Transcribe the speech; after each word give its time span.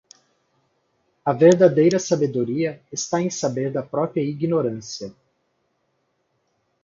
A 1.23 1.31
verdadeira 1.31 1.99
sabedoria 1.99 2.81
está 2.91 3.21
em 3.21 3.29
saber 3.29 3.71
da 3.71 3.83
própria 3.83 4.23
ignorância. 4.23 5.13